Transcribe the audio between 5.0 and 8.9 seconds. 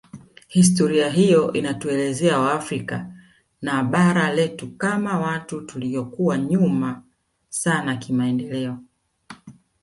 watu tuliokuwa nyuma sana kimaendeleo